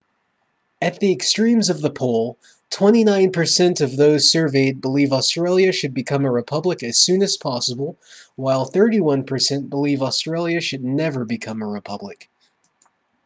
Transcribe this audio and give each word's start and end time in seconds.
at 0.81 0.99
the 0.99 1.11
extremes 1.11 1.69
of 1.69 1.79
the 1.79 1.91
poll 1.91 2.35
29 2.71 3.31
per 3.31 3.45
cent 3.45 3.81
of 3.81 3.95
those 3.95 4.31
surveyed 4.31 4.81
believe 4.81 5.13
australia 5.13 5.71
should 5.71 5.93
become 5.93 6.25
a 6.25 6.31
republic 6.31 6.81
as 6.81 6.97
soon 6.97 7.21
as 7.21 7.37
possible 7.37 7.99
while 8.35 8.65
31 8.65 9.25
per 9.27 9.37
cent 9.37 9.69
believe 9.69 10.01
australia 10.01 10.59
should 10.59 10.83
never 10.83 11.23
become 11.23 11.61
a 11.61 11.67
republic 11.67 12.31